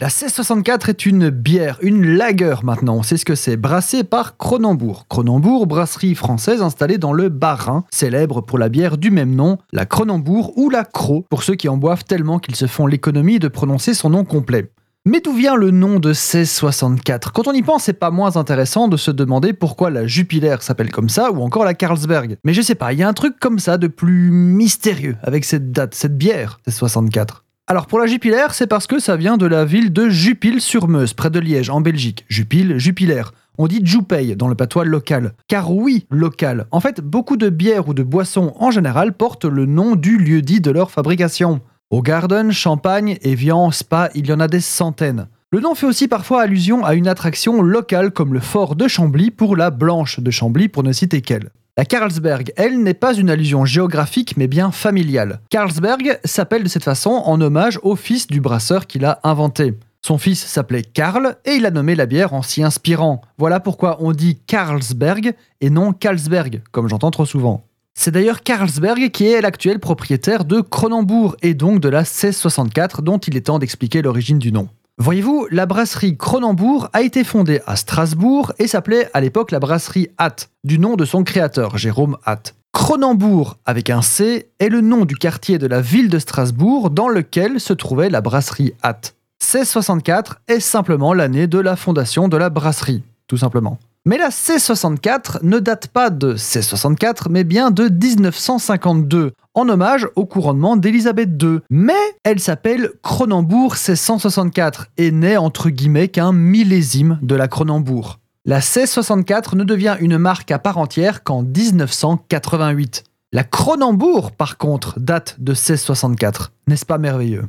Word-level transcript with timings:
La 0.00 0.06
1664 0.06 0.88
est 0.88 1.04
une 1.04 1.28
bière, 1.28 1.76
une 1.82 2.16
lager 2.16 2.54
maintenant, 2.62 2.96
on 2.96 3.02
sait 3.02 3.18
ce 3.18 3.26
que 3.26 3.34
c'est, 3.34 3.58
brassée 3.58 4.02
par 4.02 4.38
Cronenbourg. 4.38 5.04
Cronenbourg, 5.10 5.66
brasserie 5.66 6.14
française 6.14 6.62
installée 6.62 6.96
dans 6.96 7.12
le 7.12 7.28
Bas-Rhin, 7.28 7.84
célèbre 7.90 8.40
pour 8.40 8.56
la 8.56 8.70
bière 8.70 8.96
du 8.96 9.10
même 9.10 9.34
nom, 9.34 9.58
la 9.72 9.84
Cronenbourg 9.84 10.56
ou 10.56 10.70
la 10.70 10.84
Cro, 10.84 11.26
pour 11.28 11.42
ceux 11.42 11.54
qui 11.54 11.68
en 11.68 11.76
boivent 11.76 12.04
tellement 12.04 12.38
qu'ils 12.38 12.56
se 12.56 12.66
font 12.66 12.86
l'économie 12.86 13.40
de 13.40 13.48
prononcer 13.48 13.92
son 13.92 14.08
nom 14.08 14.24
complet. 14.24 14.72
Mais 15.04 15.20
d'où 15.20 15.34
vient 15.34 15.54
le 15.54 15.70
nom 15.70 15.98
de 15.98 16.08
1664 16.08 17.32
Quand 17.32 17.46
on 17.46 17.52
y 17.52 17.60
pense, 17.60 17.82
c'est 17.82 17.92
pas 17.92 18.10
moins 18.10 18.38
intéressant 18.38 18.88
de 18.88 18.96
se 18.96 19.10
demander 19.10 19.52
pourquoi 19.52 19.90
la 19.90 20.06
Jupiler 20.06 20.56
s'appelle 20.60 20.90
comme 20.90 21.10
ça 21.10 21.30
ou 21.30 21.42
encore 21.42 21.66
la 21.66 21.74
Carlsberg. 21.74 22.38
Mais 22.42 22.54
je 22.54 22.62
sais 22.62 22.74
pas, 22.74 22.94
il 22.94 23.00
y 23.00 23.02
a 23.02 23.08
un 23.08 23.12
truc 23.12 23.38
comme 23.38 23.58
ça 23.58 23.76
de 23.76 23.86
plus 23.86 24.30
mystérieux 24.30 25.18
avec 25.22 25.44
cette 25.44 25.72
date, 25.72 25.94
cette 25.94 26.16
bière, 26.16 26.58
1664. 26.66 27.44
Alors 27.70 27.86
pour 27.86 28.00
la 28.00 28.06
Jupiler, 28.06 28.48
c'est 28.50 28.66
parce 28.66 28.88
que 28.88 28.98
ça 28.98 29.14
vient 29.14 29.36
de 29.36 29.46
la 29.46 29.64
ville 29.64 29.92
de 29.92 30.08
Jupille-sur-Meuse, 30.08 31.14
près 31.14 31.30
de 31.30 31.38
Liège, 31.38 31.70
en 31.70 31.80
Belgique. 31.80 32.24
Jupille, 32.28 32.80
Jupiler. 32.80 33.22
On 33.58 33.68
dit 33.68 33.80
Joupey 33.84 34.34
dans 34.34 34.48
le 34.48 34.56
patois 34.56 34.84
local. 34.84 35.34
Car 35.46 35.72
oui, 35.72 36.04
local. 36.10 36.66
En 36.72 36.80
fait, 36.80 37.00
beaucoup 37.00 37.36
de 37.36 37.48
bières 37.48 37.86
ou 37.86 37.94
de 37.94 38.02
boissons 38.02 38.54
en 38.58 38.72
général 38.72 39.12
portent 39.12 39.44
le 39.44 39.66
nom 39.66 39.94
du 39.94 40.18
lieu 40.18 40.42
dit 40.42 40.60
de 40.60 40.72
leur 40.72 40.90
fabrication. 40.90 41.60
Au 41.90 42.02
Garden, 42.02 42.50
Champagne, 42.50 43.18
Evian, 43.22 43.70
Spa, 43.70 44.10
il 44.16 44.26
y 44.26 44.32
en 44.32 44.40
a 44.40 44.48
des 44.48 44.58
centaines. 44.58 45.28
Le 45.52 45.60
nom 45.60 45.76
fait 45.76 45.86
aussi 45.86 46.08
parfois 46.08 46.42
allusion 46.42 46.84
à 46.84 46.94
une 46.94 47.06
attraction 47.06 47.62
locale 47.62 48.10
comme 48.10 48.34
le 48.34 48.40
fort 48.40 48.74
de 48.74 48.88
Chambly 48.88 49.30
pour 49.30 49.54
la 49.54 49.70
Blanche 49.70 50.18
de 50.18 50.32
Chambly 50.32 50.66
pour 50.66 50.82
ne 50.82 50.92
citer 50.92 51.20
qu'elle. 51.20 51.50
La 51.76 51.84
Carlsberg, 51.84 52.52
elle, 52.56 52.82
n'est 52.82 52.94
pas 52.94 53.14
une 53.14 53.30
allusion 53.30 53.64
géographique 53.64 54.36
mais 54.36 54.48
bien 54.48 54.70
familiale. 54.70 55.40
Carlsberg 55.50 56.18
s'appelle 56.24 56.64
de 56.64 56.68
cette 56.68 56.84
façon 56.84 57.10
en 57.10 57.40
hommage 57.40 57.78
au 57.82 57.96
fils 57.96 58.26
du 58.26 58.40
brasseur 58.40 58.86
qui 58.86 58.98
l'a 58.98 59.20
inventé. 59.22 59.74
Son 60.02 60.18
fils 60.18 60.44
s'appelait 60.44 60.82
Karl 60.82 61.36
et 61.44 61.52
il 61.52 61.66
a 61.66 61.70
nommé 61.70 61.94
la 61.94 62.06
bière 62.06 62.34
en 62.34 62.42
s'y 62.42 62.62
inspirant. 62.62 63.20
Voilà 63.38 63.60
pourquoi 63.60 63.98
on 64.00 64.12
dit 64.12 64.38
Carlsberg 64.46 65.34
et 65.60 65.70
non 65.70 65.92
Carlsberg, 65.92 66.62
comme 66.72 66.88
j'entends 66.88 67.10
trop 67.10 67.26
souvent. 67.26 67.64
C'est 67.94 68.10
d'ailleurs 68.10 68.42
Carlsberg 68.42 69.10
qui 69.10 69.26
est 69.26 69.40
l'actuel 69.40 69.78
propriétaire 69.78 70.44
de 70.44 70.60
Cronenbourg 70.60 71.36
et 71.42 71.54
donc 71.54 71.80
de 71.80 71.88
la 71.88 72.00
1664 72.00 73.02
dont 73.02 73.18
il 73.18 73.36
est 73.36 73.42
temps 73.42 73.58
d'expliquer 73.58 74.00
l'origine 74.00 74.38
du 74.38 74.52
nom. 74.52 74.68
Voyez-vous, 75.00 75.46
la 75.50 75.64
brasserie 75.64 76.18
Cronenbourg 76.18 76.90
a 76.92 77.00
été 77.00 77.24
fondée 77.24 77.62
à 77.66 77.76
Strasbourg 77.76 78.52
et 78.58 78.66
s'appelait 78.66 79.08
à 79.14 79.22
l'époque 79.22 79.50
la 79.50 79.58
brasserie 79.58 80.10
Hatt, 80.18 80.50
du 80.62 80.78
nom 80.78 80.96
de 80.96 81.06
son 81.06 81.24
créateur, 81.24 81.78
Jérôme 81.78 82.18
Hatt. 82.26 82.54
Cronenbourg, 82.74 83.56
avec 83.64 83.88
un 83.88 84.02
C, 84.02 84.50
est 84.58 84.68
le 84.68 84.82
nom 84.82 85.06
du 85.06 85.16
quartier 85.16 85.56
de 85.56 85.66
la 85.66 85.80
ville 85.80 86.10
de 86.10 86.18
Strasbourg 86.18 86.90
dans 86.90 87.08
lequel 87.08 87.60
se 87.60 87.72
trouvait 87.72 88.10
la 88.10 88.20
brasserie 88.20 88.74
Hatt. 88.82 89.14
1664 89.40 90.42
est 90.48 90.60
simplement 90.60 91.14
l'année 91.14 91.46
de 91.46 91.58
la 91.58 91.76
fondation 91.76 92.28
de 92.28 92.36
la 92.36 92.50
brasserie, 92.50 93.02
tout 93.26 93.38
simplement. 93.38 93.78
Mais 94.06 94.16
la 94.16 94.30
C64 94.30 95.40
ne 95.42 95.58
date 95.58 95.88
pas 95.88 96.08
de 96.08 96.34
C64, 96.34 97.26
mais 97.28 97.44
bien 97.44 97.70
de 97.70 97.90
1952, 97.90 99.32
en 99.52 99.68
hommage 99.68 100.08
au 100.16 100.24
couronnement 100.24 100.78
d'Élisabeth 100.78 101.30
II. 101.42 101.58
Mais 101.68 101.92
elle 102.24 102.40
s'appelle 102.40 102.92
Cronenbourg 103.02 103.74
C164 103.74 104.86
et 104.96 105.10
n'est 105.10 105.36
entre 105.36 105.68
guillemets 105.68 106.08
qu'un 106.08 106.32
millésime 106.32 107.18
de 107.20 107.34
la 107.34 107.46
Cronenbourg. 107.46 108.20
La 108.46 108.60
C64 108.60 109.54
ne 109.54 109.64
devient 109.64 109.98
une 110.00 110.16
marque 110.16 110.50
à 110.50 110.58
part 110.58 110.78
entière 110.78 111.22
qu'en 111.22 111.42
1988. 111.42 113.04
La 113.32 113.44
Cronenbourg, 113.44 114.32
par 114.32 114.56
contre, 114.56 114.98
date 114.98 115.36
de 115.40 115.52
C64. 115.52 116.48
N'est-ce 116.68 116.86
pas 116.86 116.96
merveilleux? 116.96 117.44